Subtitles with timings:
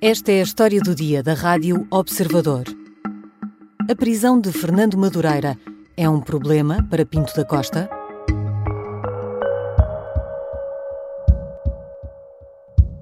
[0.00, 2.62] Esta é a história do dia da Rádio Observador.
[3.90, 5.58] A prisão de Fernando Madureira
[5.96, 7.90] é um problema para Pinto da Costa?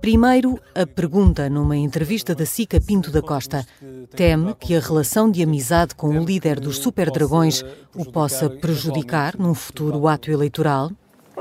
[0.01, 3.67] Primeiro, a pergunta numa entrevista da SICA Pinto da Costa.
[4.15, 7.63] Teme que a relação de amizade com o líder dos Super Dragões
[7.95, 10.91] o possa prejudicar num futuro ato eleitoral?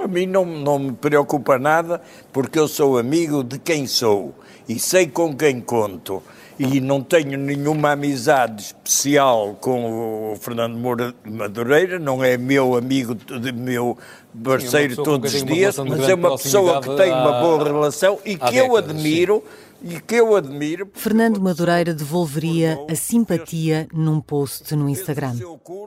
[0.06, 2.00] A mim não, não me preocupa nada,
[2.32, 4.36] porque eu sou amigo de quem sou
[4.70, 6.22] e sei com quem conto.
[6.60, 10.78] E não tenho nenhuma amizade especial com o Fernando
[11.26, 13.18] Madureira, não é meu amigo,
[13.56, 13.98] meu
[14.44, 18.38] parceiro Sim, todos os dias, mas é uma pessoa que tem uma boa relação e
[18.38, 19.44] que eu admiro.
[19.88, 20.90] E que eu admiro.
[20.96, 25.36] Fernando Madureira devolveria a simpatia num post no Instagram.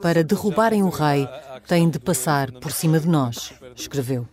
[0.01, 1.27] Para derrubarem o rei,
[1.67, 4.25] têm de passar por cima de nós, escreveu.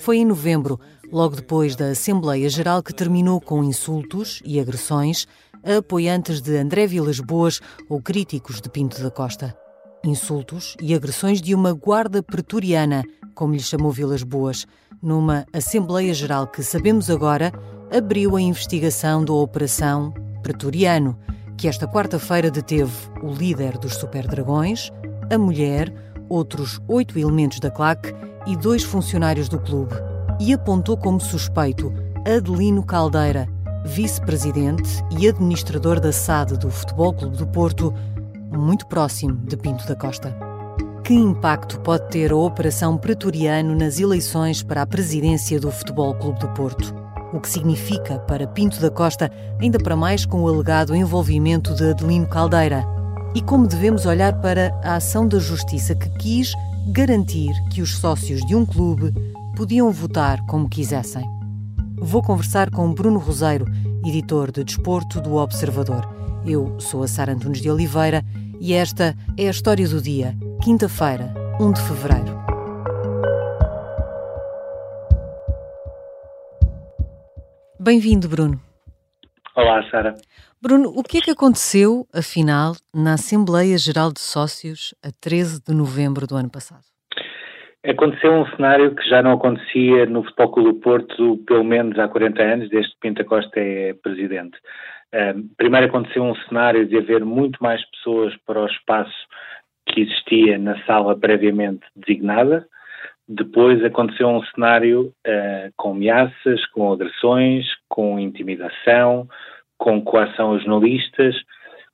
[0.00, 0.80] Foi em novembro,
[1.12, 5.28] logo depois da Assembleia Geral que terminou com insultos e agressões
[5.64, 9.56] a apoiantes de André Vilas Boas ou críticos de Pinto da Costa.
[10.04, 14.66] Insultos e agressões de uma guarda pretoriana, como lhe chamou Vilas Boas,
[15.00, 17.52] numa Assembleia Geral que, sabemos agora,
[17.96, 21.18] abriu a investigação da Operação Pretoriano,
[21.56, 24.90] que esta quarta-feira deteve o líder dos Super Dragões,
[25.32, 25.92] a mulher,
[26.28, 28.14] outros oito elementos da claque
[28.46, 29.94] e dois funcionários do clube,
[30.40, 31.92] e apontou como suspeito
[32.26, 33.48] Adelino Caldeira,
[33.84, 37.94] vice-presidente e administrador da SAD do Futebol Clube do Porto,
[38.52, 40.36] muito próximo de Pinto da Costa.
[41.02, 46.38] Que impacto pode ter a Operação Pretoriano nas eleições para a presidência do Futebol Clube
[46.38, 47.07] do Porto?
[47.32, 51.90] O que significa para Pinto da Costa, ainda para mais com o alegado envolvimento de
[51.90, 52.84] Adelino Caldeira.
[53.34, 56.52] E como devemos olhar para a ação da Justiça que quis
[56.88, 59.12] garantir que os sócios de um clube
[59.54, 61.24] podiam votar como quisessem.
[62.00, 63.66] Vou conversar com Bruno Roseiro,
[64.06, 66.08] editor de Desporto do Observador.
[66.46, 68.24] Eu sou a Sara Antunes de Oliveira
[68.60, 72.37] e esta é a história do dia, quinta-feira, 1 de fevereiro.
[77.88, 78.60] Bem-vindo, Bruno.
[79.56, 80.12] Olá, Sara.
[80.60, 85.74] Bruno, o que é que aconteceu, afinal, na Assembleia Geral de Sócios a 13 de
[85.74, 86.84] novembro do ano passado?
[87.82, 92.06] Aconteceu um cenário que já não acontecia no Futebol Clube do Porto pelo menos há
[92.06, 94.58] 40 anos, desde que Pinta Costa é presidente.
[95.56, 99.16] primeiro aconteceu um cenário de haver muito mais pessoas para o espaço
[99.86, 102.68] que existia na sala previamente designada,
[103.28, 109.28] depois aconteceu um cenário uh, com ameaças, com agressões, com intimidação,
[109.76, 111.36] com coação a jornalistas,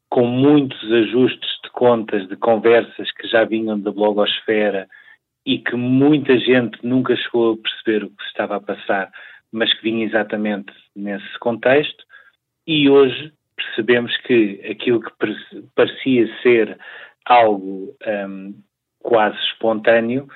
[0.09, 4.87] com muitos ajustes de contas de conversas que já vinham da blogosfera
[5.45, 9.11] e que muita gente nunca chegou a perceber o que se estava a passar,
[9.51, 12.05] mas que vinha exatamente nesse contexto.
[12.65, 15.11] E hoje percebemos que aquilo que
[15.75, 16.79] parecia ser
[17.27, 18.55] algo um,
[19.01, 20.29] quase espontâneo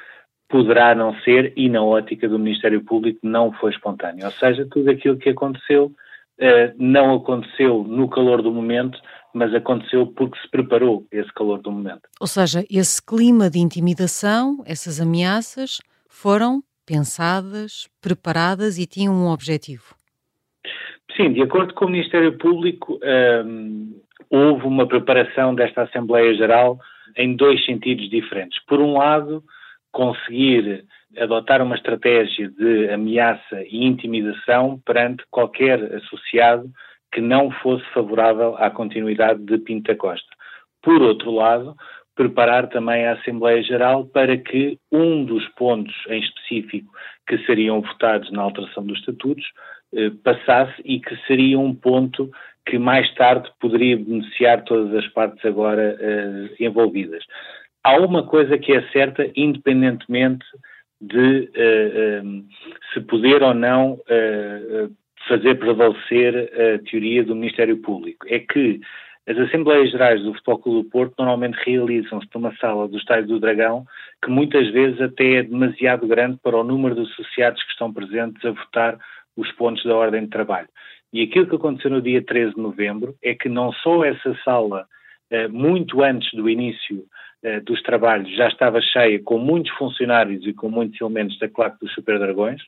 [0.48, 4.24] poderá não ser, e na ótica do Ministério Público não foi espontâneo.
[4.24, 5.92] Ou seja, tudo aquilo que aconteceu
[6.38, 8.98] eh, não aconteceu no calor do momento,
[9.34, 12.02] mas aconteceu porque se preparou esse calor do momento.
[12.20, 19.94] Ou seja, esse clima de intimidação, essas ameaças, foram pensadas, preparadas e tinham um objetivo.
[21.14, 23.92] Sim, de acordo com o Ministério Público, ehm,
[24.30, 26.78] houve uma preparação desta Assembleia Geral
[27.16, 28.62] em dois sentidos diferentes.
[28.64, 29.42] Por um lado,
[29.92, 30.84] conseguir
[31.16, 36.70] adotar uma estratégia de ameaça e intimidação perante qualquer associado
[37.12, 40.28] que não fosse favorável à continuidade de Pinta Costa.
[40.82, 41.74] Por outro lado,
[42.14, 46.92] preparar também a Assembleia Geral para que um dos pontos em específico
[47.26, 49.44] que seriam votados na alteração dos estatutos
[49.94, 52.30] eh, passasse e que seria um ponto
[52.66, 57.24] que mais tarde poderia beneficiar todas as partes agora eh, envolvidas
[57.84, 60.44] há uma coisa que é certa, independentemente
[61.00, 62.46] de uh, um,
[62.92, 64.92] se poder ou não uh,
[65.28, 68.26] fazer prevalecer a teoria do Ministério Público.
[68.28, 68.80] É que
[69.28, 73.40] as Assembleias Gerais do Futebol Clube do Porto normalmente realizam-se numa sala do Estádio do
[73.40, 73.84] Dragão,
[74.24, 78.42] que muitas vezes até é demasiado grande para o número de associados que estão presentes
[78.44, 78.98] a votar
[79.36, 80.68] os pontos da ordem de trabalho.
[81.12, 84.86] E aquilo que aconteceu no dia 13 de novembro é que não só essa sala,
[85.50, 87.04] muito antes do início
[87.42, 91.78] eh, dos trabalhos já estava cheia, com muitos funcionários e com muitos elementos da claque
[91.80, 92.60] dos Super Dragões,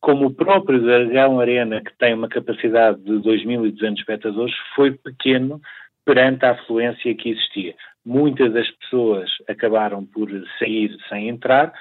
[0.00, 5.60] como o próprio Dragão Arena, que tem uma capacidade de 2.200 espectadores, foi pequeno
[6.04, 7.74] perante a afluência que existia.
[8.04, 10.28] Muitas das pessoas acabaram por
[10.58, 11.72] sair sem entrar.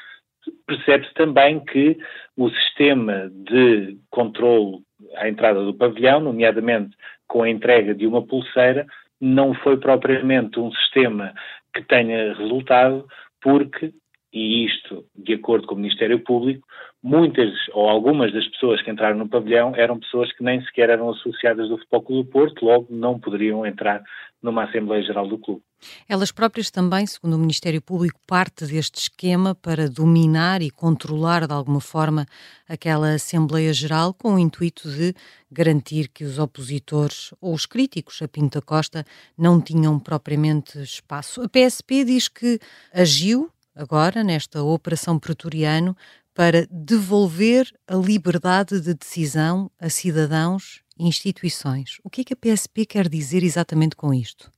[0.68, 1.98] Percebe-se também que
[2.38, 4.80] o sistema de controle
[5.16, 6.96] à entrada do pavilhão, nomeadamente
[7.28, 8.86] com a entrega de uma pulseira,
[9.22, 11.34] não foi propriamente um sistema
[11.80, 13.08] que tenha resultado,
[13.42, 13.94] porque,
[14.32, 16.68] e isto de acordo com o Ministério Público,
[17.02, 21.10] muitas ou algumas das pessoas que entraram no pavilhão eram pessoas que nem sequer eram
[21.10, 24.04] associadas do Futebol Clube do Porto, logo não poderiam entrar
[24.42, 25.62] numa Assembleia Geral do Clube.
[26.08, 31.54] Elas próprias também, segundo o Ministério Público, parte deste esquema para dominar e controlar de
[31.54, 32.26] alguma forma
[32.68, 35.14] aquela Assembleia Geral com o intuito de
[35.52, 39.06] garantir que os opositores ou os críticos a Pinta Costa
[39.38, 41.42] não tinham propriamente espaço.
[41.42, 42.60] A PSP diz que
[42.94, 45.96] agiu agora nesta Operação Pretoriano
[46.36, 52.00] para devolver a liberdade de decisão a cidadãos e instituições.
[52.04, 54.52] O que é que a PSP quer dizer exatamente com isto?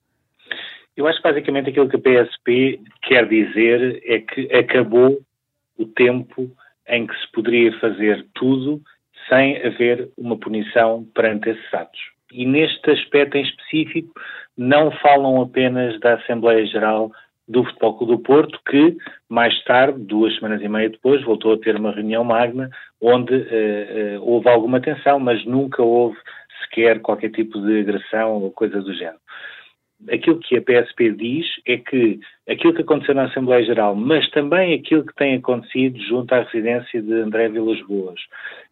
[0.96, 5.22] Eu acho que basicamente aquilo que a PSP quer dizer é que acabou
[5.78, 6.52] o tempo
[6.88, 8.82] em que se poderia fazer tudo
[9.30, 12.00] sem haver uma punição perante esses atos.
[12.32, 14.14] E neste aspecto em específico,
[14.58, 17.12] não falam apenas da Assembleia Geral
[17.48, 18.98] do Futebol Clube do Porto, que
[19.30, 22.70] mais tarde, duas semanas e meia depois, voltou a ter uma reunião magna
[23.02, 26.18] onde uh, uh, houve alguma tensão, mas nunca houve
[26.64, 29.20] sequer qualquer tipo de agressão ou coisa do género.
[30.10, 34.74] Aquilo que a PSP diz é que aquilo que aconteceu na Assembleia Geral, mas também
[34.74, 38.20] aquilo que tem acontecido junto à residência de André Vilas Boas,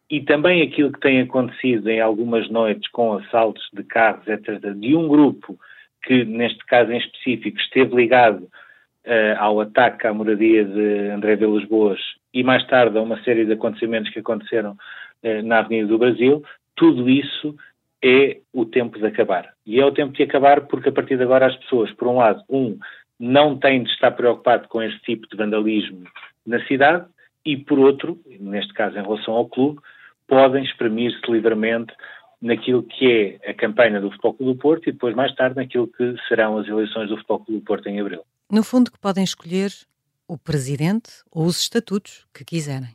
[0.10, 4.96] e também aquilo que tem acontecido em algumas noites com assaltos de carros, etc., de
[4.96, 5.60] um grupo
[6.04, 11.66] que, neste caso em específico, esteve ligado uh, ao ataque à moradia de André Vilas
[11.66, 12.00] Boas
[12.34, 16.44] e mais tarde a uma série de acontecimentos que aconteceram uh, na Avenida do Brasil,
[16.76, 17.56] tudo isso
[18.04, 19.50] é o tempo de acabar.
[19.66, 22.18] E é o tempo de acabar porque a partir de agora as pessoas, por um
[22.18, 22.78] lado, um,
[23.20, 26.04] não têm de estar preocupado com este tipo de vandalismo
[26.46, 27.06] na cidade
[27.46, 29.80] e, por outro, neste caso em relação ao clube,
[30.28, 31.94] podem exprimir-se livremente
[32.42, 35.88] naquilo que é a campanha do Futebol Clube do Porto e depois mais tarde naquilo
[35.88, 38.22] que serão as eleições do Futebol Clube do Porto em abril.
[38.52, 39.70] No fundo, que podem escolher
[40.28, 42.90] o presidente ou os estatutos que quiserem.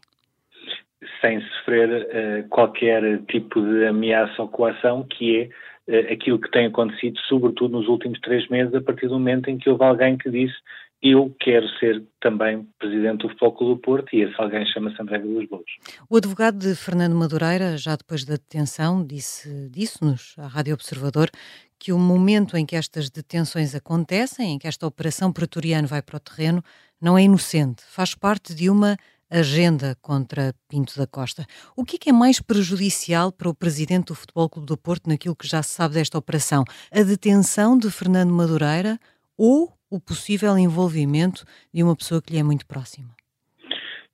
[1.21, 5.51] Sem sofrer uh, qualquer tipo de ameaça ou coação, que
[5.89, 9.49] é uh, aquilo que tem acontecido, sobretudo nos últimos três meses, a partir do momento
[9.49, 10.55] em que houve alguém que disse
[11.05, 15.19] eu quero ser também presidente do Futebol Clube do Porto e esse alguém chama-se André
[15.19, 15.65] Vilas Boas.
[16.09, 21.31] O advogado de Fernando Madureira, já depois da detenção, disse, disse-nos à Rádio Observador
[21.79, 26.17] que o momento em que estas detenções acontecem, em que esta operação pretoriano vai para
[26.17, 26.65] o terreno,
[26.99, 28.97] não é inocente, faz parte de uma
[29.29, 31.45] agenda contra Pinto da Costa.
[31.77, 35.11] O que é, que é mais prejudicial para o presidente do Futebol Clube do Porto
[35.11, 36.65] naquilo que já se sabe desta operação?
[36.91, 38.99] A detenção de Fernando Madureira
[39.37, 43.11] ou o possível envolvimento de uma pessoa que lhe é muito próxima?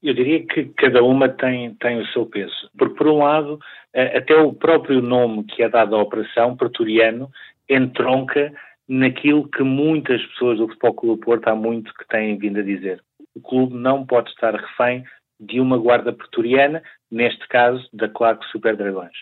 [0.02, 2.70] Eu diria que cada uma tem, tem o seu peso.
[2.76, 3.58] Porque, por um lado,
[3.94, 7.30] eh, até o próprio nome que é dado à operação, pretoriano,
[7.68, 8.52] entronca
[8.86, 12.62] naquilo que muitas pessoas do Futebol Clube do Porto há muito que têm vindo a
[12.62, 13.02] dizer.
[13.34, 15.04] O clube não pode estar refém
[15.38, 19.16] de uma guarda pretoriana, neste caso da claque Super Dragões.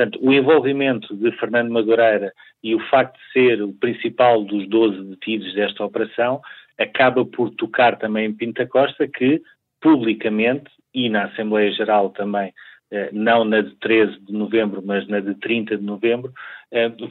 [0.00, 2.32] Portanto, o envolvimento de Fernando Madureira
[2.64, 6.40] e o facto de ser o principal dos 12 detidos desta operação
[6.78, 9.42] acaba por tocar também em Pinta Costa, que
[9.78, 12.50] publicamente e na Assembleia Geral também,
[12.90, 16.32] eh, não na de 13 de novembro, mas na de 30 de novembro,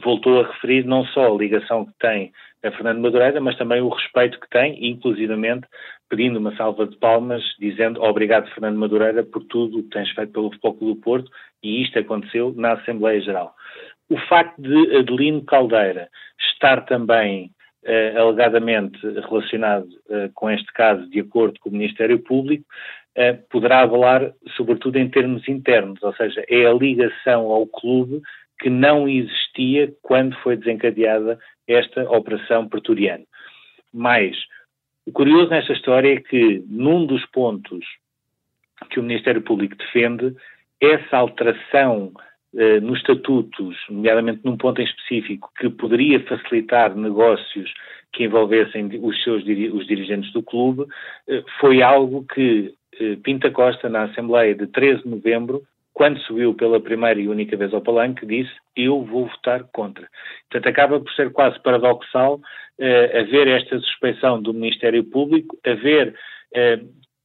[0.02, 3.88] voltou a referir não só a ligação que tem a Fernando Madureira, mas também o
[3.88, 5.66] respeito que tem, inclusivamente
[6.08, 10.32] pedindo uma salva de palmas, dizendo obrigado Fernando Madureira por tudo o que tens feito
[10.32, 11.30] pelo Futebol do Porto,
[11.62, 13.54] e isto aconteceu na Assembleia Geral.
[14.08, 16.08] O facto de Adelino Caldeira
[16.52, 17.50] estar também
[17.84, 22.64] uh, alegadamente relacionado uh, com este caso, de acordo com o Ministério Público,
[23.16, 28.20] uh, poderá avalar, sobretudo em termos internos, ou seja, é a ligação ao clube
[28.60, 33.24] que não existia quando foi desencadeada esta operação pretoriana.
[33.92, 34.36] Mas
[35.06, 37.84] o curioso nesta história é que, num dos pontos
[38.90, 40.34] que o Ministério Público defende,
[40.80, 42.12] essa alteração
[42.54, 47.72] eh, nos estatutos, nomeadamente num ponto em específico, que poderia facilitar negócios
[48.12, 50.86] que envolvessem os seus os dirigentes do clube,
[51.28, 55.62] eh, foi algo que eh, Pinta Costa, na Assembleia de 13 de novembro,
[56.00, 60.08] quando subiu pela primeira e única vez ao palanque, disse eu vou votar contra.
[60.48, 62.40] Portanto, acaba por ser quase paradoxal
[63.20, 66.14] haver esta suspeição do Ministério Público, haver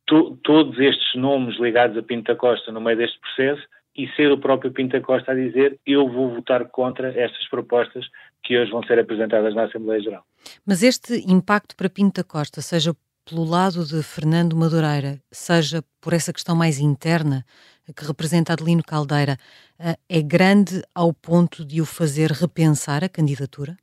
[0.05, 3.63] to, todos estes nomes ligados a Pinta Costa no meio deste processo
[3.95, 8.05] e ser o próprio Pinta Costa a dizer eu vou votar contra estas propostas
[8.43, 10.23] que hoje vão ser apresentadas na Assembleia Geral.
[10.67, 12.91] Mas este impacto para Pinta Costa, seja
[13.23, 17.45] pelo lado de Fernando Madureira, seja por essa questão mais interna,
[17.93, 19.37] que representa Adelino Caldeira,
[19.79, 23.75] uh, é grande ao ponto de o fazer repensar a candidatura?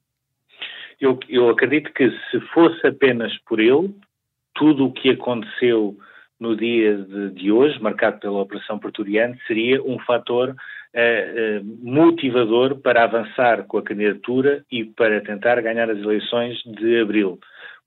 [1.00, 3.92] Eu, eu acredito que se fosse apenas por ele,
[4.54, 5.96] tudo o que aconteceu
[6.38, 12.76] no dia de, de, hoje, marcado pela Operação Pretoriano, seria um fator uh, uh, motivador
[12.76, 17.38] para avançar com a candidatura e para tentar ganhar as eleições de abril.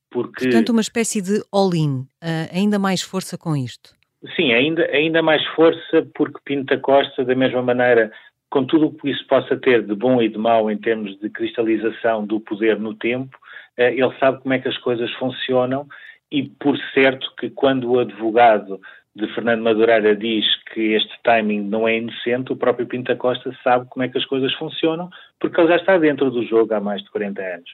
[0.09, 0.45] Porque...
[0.45, 3.94] Portanto, uma espécie de all-in, uh, ainda mais força com isto.
[4.35, 8.11] Sim, ainda, ainda mais força porque Pinta Costa, da mesma maneira,
[8.49, 11.29] com tudo o que isso possa ter de bom e de mau em termos de
[11.29, 13.37] cristalização do poder no tempo,
[13.77, 15.85] ele sabe como é que as coisas funcionam
[16.31, 18.79] e por certo que quando o advogado
[19.15, 23.87] de Fernando Madureira diz que este timing não é inocente, o próprio Pinta Costa sabe
[23.89, 27.01] como é que as coisas funcionam, porque ele já está dentro do jogo há mais
[27.01, 27.69] de 40 anos.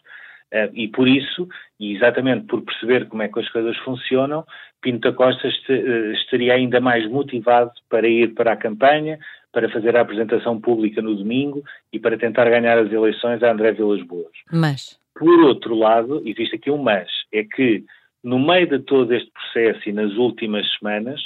[0.53, 1.47] Uh, e por isso,
[1.79, 4.45] e exatamente por perceber como é que as coisas funcionam,
[4.81, 9.17] Pinta Costa uh, estaria ainda mais motivado para ir para a campanha,
[9.51, 13.71] para fazer a apresentação pública no domingo e para tentar ganhar as eleições a André
[13.73, 14.31] Vilas Boas.
[14.51, 14.99] Mas?
[15.17, 17.83] Por outro lado, existe aqui um mas, é que
[18.23, 21.21] no meio de todo este processo e nas últimas semanas,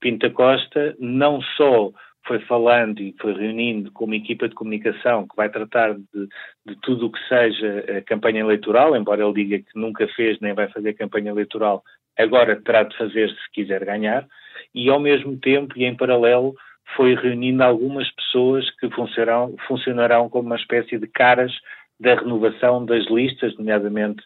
[0.00, 1.92] Pinta Costa não só
[2.26, 6.28] foi falando e foi reunindo com uma equipa de comunicação que vai tratar de,
[6.66, 10.54] de tudo o que seja a campanha eleitoral, embora ele diga que nunca fez nem
[10.54, 11.82] vai fazer campanha eleitoral,
[12.18, 14.26] agora terá de fazer se quiser ganhar,
[14.74, 16.54] e ao mesmo tempo e em paralelo
[16.96, 21.52] foi reunindo algumas pessoas que funcionarão, funcionarão como uma espécie de caras
[22.00, 24.22] da renovação das listas, nomeadamente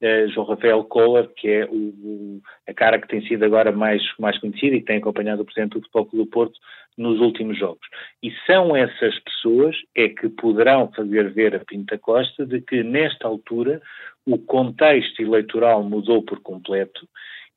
[0.00, 4.02] eh, João Rafael Kohler, que é o, o, a cara que tem sido agora mais,
[4.18, 6.58] mais conhecida e que tem acompanhado o Presidente do Futebol Clube do Porto
[6.96, 7.86] nos últimos jogos.
[8.22, 13.28] E são essas pessoas é que poderão fazer ver a Pinta Costa de que, nesta
[13.28, 13.80] altura,
[14.26, 17.06] o contexto eleitoral mudou por completo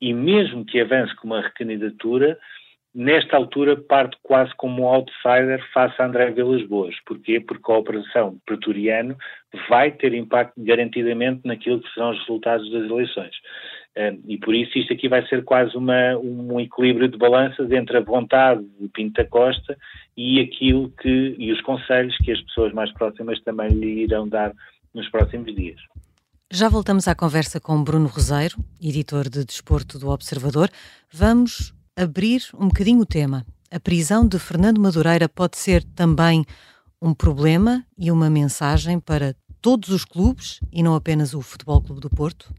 [0.02, 2.38] e mesmo que avance com uma recandidatura,
[2.94, 6.96] nesta altura parte quase como um outsider face a André Vilas Boas.
[7.06, 7.40] Porquê?
[7.40, 9.16] Porque a operação pretoriano
[9.70, 13.36] vai ter impacto garantidamente naquilo que serão os resultados das eleições.
[14.28, 18.02] e por isso isto aqui vai ser quase uma, um equilíbrio de balanças entre a
[18.02, 19.78] vontade de Pinta Costa
[20.16, 24.54] e aquilo que, e os conselhos que as pessoas mais próximas também lhe irão dar
[24.94, 25.80] nos próximos dias.
[26.54, 30.70] Já voltamos à conversa com Bruno Roseiro, editor de Desporto do Observador.
[31.10, 33.46] Vamos abrir um bocadinho o tema.
[33.70, 36.46] A prisão de Fernando Madureira pode ser também
[37.02, 42.02] um problema e uma mensagem para todos os clubes e não apenas o Futebol Clube
[42.02, 42.54] do Porto?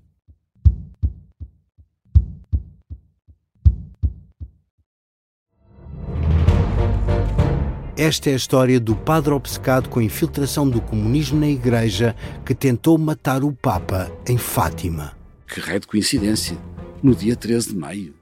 [7.97, 12.55] Esta é a história do padre obcecado com a infiltração do comunismo na Igreja que
[12.55, 15.13] tentou matar o Papa em Fátima.
[15.47, 16.57] Que raio de coincidência!
[17.03, 18.22] No dia 13 de maio.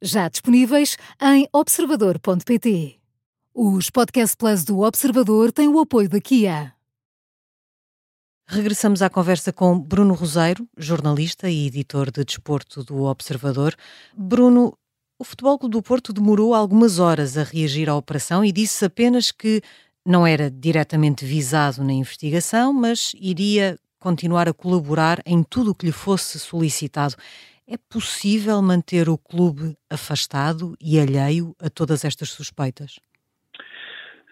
[0.00, 2.98] já disponíveis em observador.pt.
[3.54, 6.74] Os Podcast Plus do Observador têm o apoio da Kia.
[8.46, 13.74] Regressamos à conversa com Bruno Roseiro, jornalista e editor de desporto do Observador.
[14.16, 14.76] Bruno,
[15.18, 19.32] o Futebol Clube do Porto demorou algumas horas a reagir à operação e disse apenas
[19.32, 19.62] que
[20.04, 25.86] não era diretamente visado na investigação, mas iria continuar a colaborar em tudo o que
[25.86, 27.16] lhe fosse solicitado.
[27.68, 33.00] É possível manter o clube afastado e alheio a todas estas suspeitas?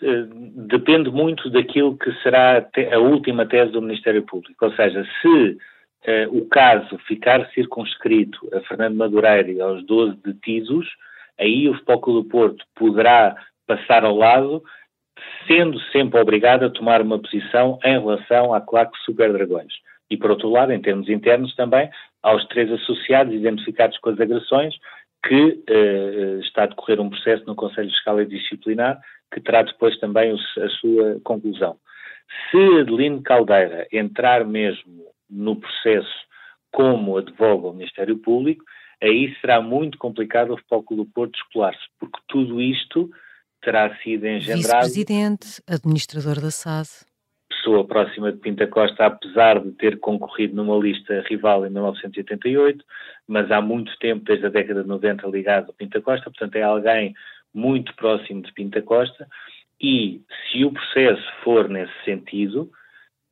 [0.00, 0.26] Eh,
[0.68, 4.64] depende muito daquilo que será a última tese do Ministério Público.
[4.64, 5.58] Ou seja, se
[6.04, 10.86] eh, o caso ficar circunscrito a Fernando Madureira e aos 12 detidos,
[11.36, 13.34] aí o Futebol do Porto poderá
[13.66, 14.62] passar ao lado,
[15.48, 19.72] sendo sempre obrigado a tomar uma posição em relação à claque Super Dragões.
[20.08, 21.90] E, por outro lado, em termos internos também,
[22.24, 24.74] aos três associados identificados com as agressões,
[25.26, 28.98] que uh, está a decorrer um processo no Conselho Fiscal e Disciplinar,
[29.32, 31.76] que terá depois também a sua conclusão.
[32.50, 36.24] Se Adelino Caldeira entrar mesmo no processo
[36.72, 38.64] como advoga o Ministério Público,
[39.02, 43.10] aí será muito complicado o Futebol do Porto escolar-se, porque tudo isto
[43.62, 44.84] terá sido engendrado...
[44.86, 46.88] Vice-presidente, administrador da SAD
[47.64, 52.84] pessoa próxima de Pinta Costa, apesar de ter concorrido numa lista rival em 1988,
[53.26, 56.62] mas há muito tempo, desde a década de 90, ligado a Pinta Costa, portanto é
[56.62, 57.14] alguém
[57.54, 59.26] muito próximo de Pinta Costa,
[59.80, 60.20] e
[60.52, 62.70] se o processo for nesse sentido,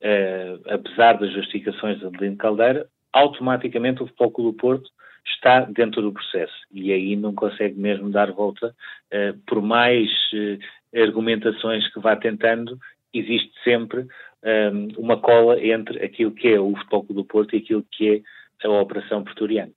[0.01, 4.91] uh, apesar das justificações de Adelino Caldeira, automaticamente o Futebol Clube do Porto
[5.27, 8.69] está dentro do processo e aí não consegue mesmo dar volta,
[9.13, 10.59] uh, por mais uh,
[11.01, 12.79] argumentações que vá tentando,
[13.15, 14.07] existe sempre
[14.45, 18.25] um, uma cola entre aquilo que é o Futebol Clube do Porto e aquilo que
[18.63, 19.73] é a Operação Pretoriana.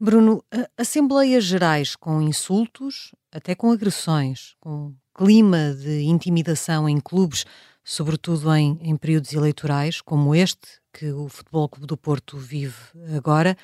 [0.00, 0.44] Bruno,
[0.76, 7.44] Assembleias Gerais com insultos, até com agressões, com clima de intimidação em clubes,
[7.82, 12.76] sobretudo em, em períodos eleitorais, como este que o Futebol Clube do Porto vive
[13.16, 13.56] agora,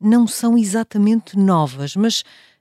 [0.00, 2.20] não são exatamente novas, mas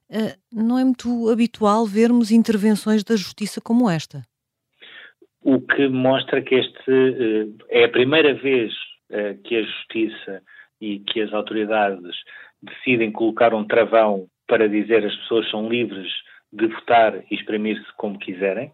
[0.10, 4.24] uh, não é muito habitual vermos intervenções da justiça como esta.
[5.43, 8.71] O que mostra que este uh, é a primeira vez
[9.10, 10.41] uh, que a justiça
[10.79, 12.15] e que as autoridades
[12.62, 16.12] decidem colocar um travão para dizer as pessoas são livres
[16.51, 18.71] de votar e exprimir-se como quiserem.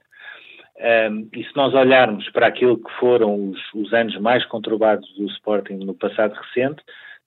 [0.78, 5.26] Um, e se nós olharmos para aquilo que foram os, os, anos mais conturbados do
[5.26, 6.82] Sporting no passado recente,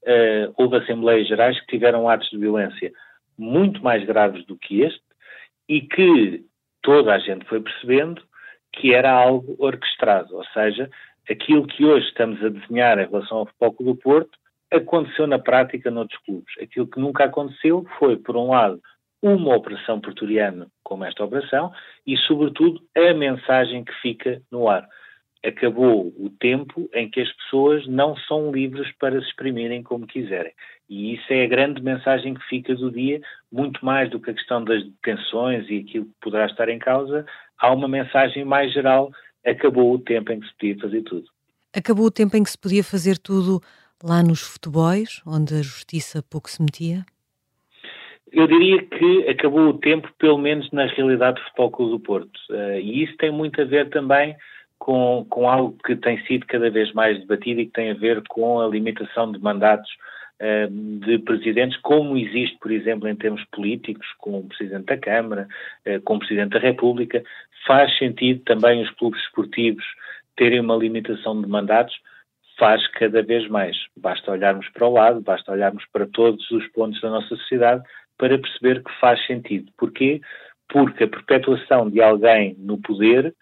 [0.05, 2.93] uh, houve Assembleias Gerais que tiveram atos de violência
[3.37, 5.03] muito mais graves do que este
[5.69, 6.45] e que
[6.83, 8.23] toda a gente foi percebendo
[8.73, 10.91] que era algo orquestrado, ou seja,
[11.29, 14.39] aquilo que hoje estamos a desenhar em relação ao Futebol do Porto
[14.71, 16.55] aconteceu na prática noutros clubes.
[16.61, 18.81] Aquilo que nunca aconteceu foi, por um lado,
[19.23, 21.73] uma operação pretoriana como esta operação
[22.07, 24.89] e, sobretudo, a mensagem que fica no ar.
[25.45, 30.53] Acabou o tempo em que as pessoas não são livres para se exprimirem como quiserem.
[30.89, 34.35] E isso é a grande mensagem que fica do dia, muito mais do que a
[34.35, 37.25] questão das detenções e aquilo que poderá estar em causa,
[37.61, 39.11] há uma mensagem mais geral:
[39.45, 41.27] acabou o tempo em que se podia fazer tudo.
[41.75, 43.61] Acabou o tempo em que se podia fazer tudo
[44.03, 47.05] lá nos futebols, onde a justiça pouco se metia?
[48.33, 52.41] Eu diria que acabou o tempo, pelo menos na realidade do Futebol Clube do Porto.
[52.49, 54.37] Uh, e isso tem muito a ver também
[54.79, 58.23] com, com algo que tem sido cada vez mais debatido e que tem a ver
[58.29, 59.91] com a limitação de mandatos
[60.41, 60.71] uh,
[61.05, 65.49] de presidentes, como existe, por exemplo, em termos políticos, com o Presidente da Câmara,
[65.87, 67.25] uh, com o Presidente da República.
[67.67, 69.85] Faz sentido também os clubes esportivos
[70.37, 71.95] terem uma limitação de mandatos,
[72.59, 73.77] faz cada vez mais.
[73.97, 77.83] Basta olharmos para o lado, basta olharmos para todos os pontos da nossa sociedade
[78.17, 79.71] para perceber que faz sentido.
[79.77, 80.21] Porquê?
[80.69, 83.35] Porque a perpetuação de alguém no poder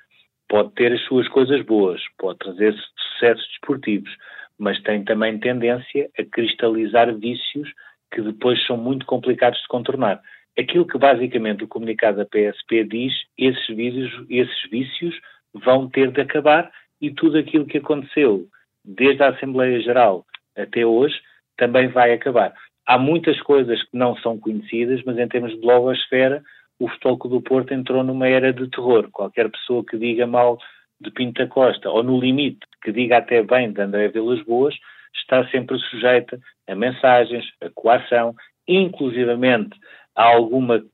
[0.49, 4.11] pode ter as suas coisas boas, pode trazer sucessos desportivos,
[4.59, 7.69] mas tem também tendência a cristalizar vícios
[8.11, 10.21] que depois são muito complicados de contornar.
[10.59, 15.15] Aquilo que basicamente o comunicado da PSP diz, esses vícios, esses vícios
[15.55, 18.47] vão ter de acabar e tudo aquilo que aconteceu
[18.85, 21.15] desde a Assembleia Geral até hoje
[21.57, 22.53] também vai acabar.
[22.87, 26.43] Há muitas coisas que não são conhecidas, mas em termos de logosfera,
[26.81, 29.09] o Futebol do Porto entrou numa era de terror.
[29.13, 30.59] Qualquer pessoa que diga mal
[31.01, 34.75] de Pinta Costa, ou no limite, que diga até bem de André Vilas Boas,
[35.15, 38.35] está sempre sujeita a mensagens, a coação,
[38.67, 39.77] inclusivamente
[40.19, 40.85] a alguma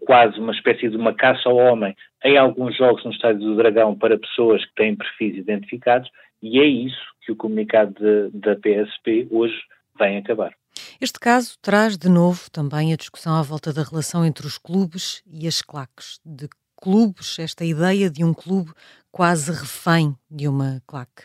[0.00, 3.94] quase uma espécie de uma caça ao homem em alguns jogos no Estádio do Dragão
[3.94, 6.10] para pessoas que têm perfis identificados,
[6.42, 9.56] e é isso que o comunicado da PSP hoje
[9.98, 10.52] vem acabar.
[11.00, 15.22] Este caso traz de novo também a discussão à volta da relação entre os clubes
[15.30, 16.20] e as claques.
[16.24, 18.70] De clubes, esta ideia de um clube
[19.10, 21.24] quase refém de uma claque.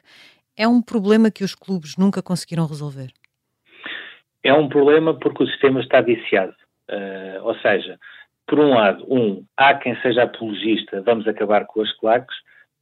[0.58, 3.12] É um problema que os clubes nunca conseguiram resolver?
[4.44, 6.54] É um problema porque o sistema está viciado.
[6.90, 7.98] Uh, ou seja,
[8.48, 12.36] por um lado, um, há quem seja apologista, vamos acabar com as claques.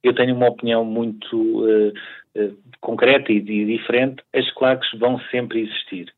[0.03, 1.93] Eu tenho uma opinião muito uh,
[2.35, 4.23] uh, concreta e, e diferente.
[4.33, 6.11] As claques vão sempre existir.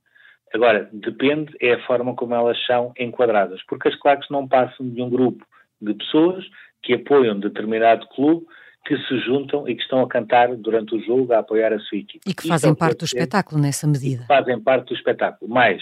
[0.54, 5.02] Agora, depende, é a forma como elas são enquadradas, porque as claques não passam de
[5.02, 5.46] um grupo
[5.82, 6.46] de pessoas
[6.84, 8.46] que apoiam determinado clube,
[8.86, 11.98] que se juntam e que estão a cantar durante o jogo, a apoiar a sua
[11.98, 12.20] equipe.
[12.28, 14.26] E que fazem Isso parte do espetáculo nessa medida.
[14.28, 15.82] Fazem parte do espetáculo, mas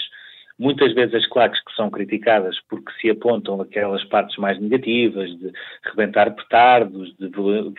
[0.62, 5.52] muitas vezes as claques que são criticadas porque se apontam aquelas partes mais negativas, de
[5.84, 7.30] rebentar petardos, de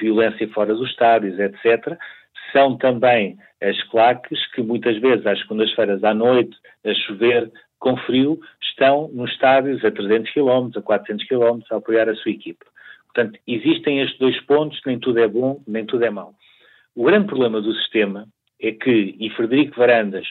[0.01, 1.97] violência fora dos estádios, etc.,
[2.53, 8.41] são também as claques que muitas vezes às segundas-feiras à noite, a chover, com frio,
[8.61, 12.65] estão nos estádios a 300 km, a 400 km a apoiar a sua equipe.
[13.15, 16.35] Portanto, existem estes dois pontos, nem tudo é bom, nem tudo é mau.
[16.97, 18.27] O grande problema do sistema
[18.61, 20.27] é que, e Frederico Varandas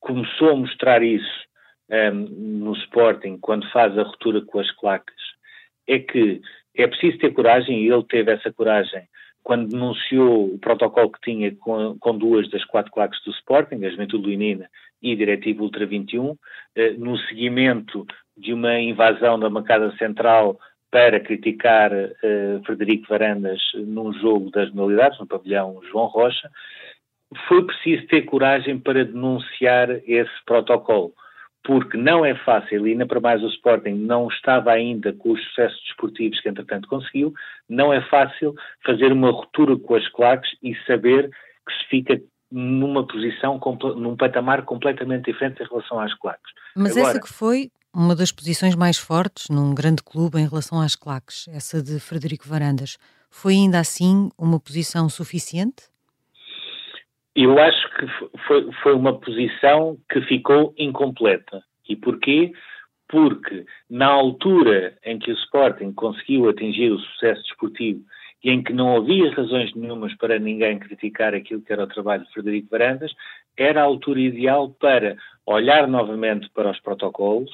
[0.00, 1.51] começou a mostrar isso
[1.92, 5.14] um, no Sporting, quando faz a ruptura com as claques,
[5.86, 6.40] é que
[6.74, 9.02] é preciso ter coragem, e ele teve essa coragem
[9.42, 13.90] quando denunciou o protocolo que tinha com, com duas das quatro claques do Sporting, a
[13.90, 14.70] Juventude Leonina
[15.02, 16.36] e a Diretiva Ultra 21,
[16.76, 20.58] eh, no seguimento de uma invasão da bancada central
[20.90, 26.50] para criticar uh, Frederico Varandas num jogo das modalidades, no pavilhão João Rocha,
[27.48, 31.14] foi preciso ter coragem para denunciar esse protocolo,
[31.64, 35.42] porque não é fácil, e ainda para mais o Sporting não estava ainda com os
[35.44, 37.32] sucessos desportivos que entretanto conseguiu,
[37.68, 41.30] não é fácil fazer uma ruptura com as claques e saber
[41.66, 42.20] que se fica
[42.50, 43.58] numa posição,
[43.96, 46.52] num patamar completamente diferente em relação às claques.
[46.76, 50.80] Mas Agora, essa que foi uma das posições mais fortes num grande clube em relação
[50.80, 52.98] às claques, essa de Frederico Varandas,
[53.30, 55.91] foi ainda assim uma posição suficiente?
[57.34, 58.06] Eu acho que
[58.46, 61.62] foi, foi uma posição que ficou incompleta.
[61.88, 62.52] E porquê?
[63.08, 68.02] Porque na altura em que o Sporting conseguiu atingir o sucesso desportivo
[68.44, 72.24] e em que não havia razões nenhumas para ninguém criticar aquilo que era o trabalho
[72.24, 73.12] de Frederico Varandas,
[73.56, 75.16] era a altura ideal para
[75.46, 77.52] olhar novamente para os protocolos,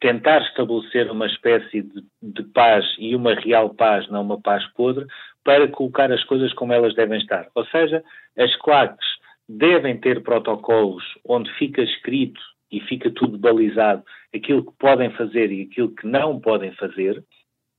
[0.00, 5.06] tentar estabelecer uma espécie de, de, paz e uma real paz, não uma paz podre,
[5.44, 7.48] para colocar as coisas como elas devem estar.
[7.54, 8.02] Ou seja,
[8.36, 9.06] as claques
[9.48, 12.40] devem ter protocolos onde fica escrito
[12.70, 17.24] e fica tudo balizado aquilo que podem fazer e aquilo que não podem fazer.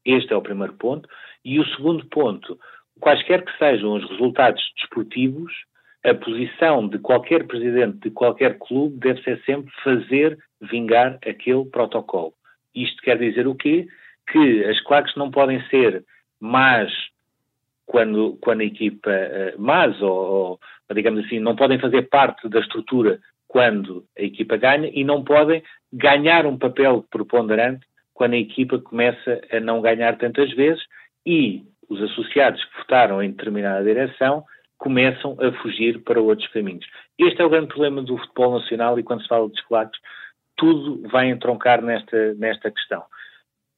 [0.03, 1.07] Este é o primeiro ponto.
[1.45, 2.59] E o segundo ponto,
[2.99, 5.53] quaisquer que sejam os resultados desportivos,
[6.03, 12.33] a posição de qualquer presidente de qualquer clube deve ser sempre fazer vingar aquele protocolo.
[12.75, 13.87] Isto quer dizer o quê?
[14.31, 16.03] Que as claques não podem ser
[16.39, 16.91] más
[17.91, 20.59] quando, quando a equipa uh, más, ou, ou,
[20.95, 25.61] digamos assim, não podem fazer parte da estrutura quando a equipa ganha e não podem
[25.91, 30.81] ganhar um papel preponderante quando a equipa começa a não ganhar tantas vezes
[31.25, 34.45] e os associados que votaram em determinada direção
[34.77, 36.85] começam a fugir para outros caminhos.
[37.19, 39.99] Este é o grande problema do futebol nacional e quando se fala de escolatos,
[40.55, 43.03] tudo vai entroncar nesta, nesta questão.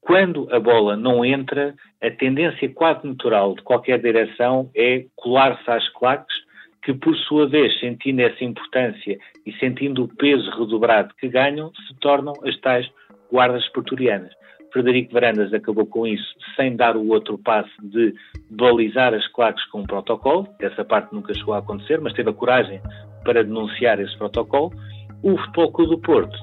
[0.06, 5.88] Quando a bola não entra, a tendência quase natural de qualquer direção é colar-se às
[5.90, 6.36] claques,
[6.84, 11.98] que por sua vez, sentindo essa importância e sentindo o peso redobrado que ganham, se
[12.02, 12.86] tornam as tais
[13.32, 14.34] guardas pretorianas.
[14.74, 18.14] Frederico Varandas acabou com isso sem dar o outro passo de
[18.50, 20.48] balizar as claques com um protocolo.
[20.60, 22.82] Essa parte nunca chegou a acontecer, mas teve a coragem
[23.24, 24.74] para denunciar esse protocolo.
[25.22, 26.38] O Futebol Clube do Porto,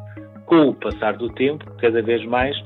[0.47, 2.57] com o passar do tempo, cada vez mais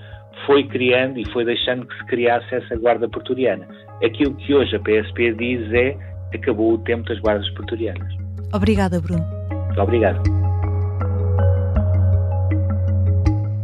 [0.47, 3.67] foi criando e foi deixando que se criasse essa guarda pretoriana.
[4.05, 5.97] Aquilo que hoje a PSP diz é
[6.35, 8.13] acabou o tempo das guardas pretorianas.
[8.53, 9.25] Obrigada, Bruno.
[9.79, 10.23] Obrigado.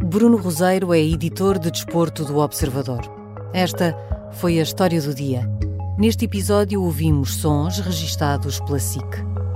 [0.05, 2.99] Bruno Roseiro é editor de desporto do Observador.
[3.53, 3.95] Esta
[4.33, 5.41] foi a história do dia.
[5.97, 9.05] Neste episódio ouvimos sons registados pela SIC.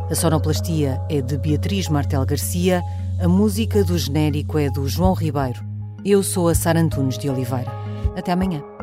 [0.10, 2.82] A sonoplastia é de Beatriz Martel Garcia,
[3.22, 5.75] a música do genérico é do João Ribeiro.
[6.06, 7.72] Eu sou a Sara Antunes de Oliveira.
[8.16, 8.75] Até amanhã.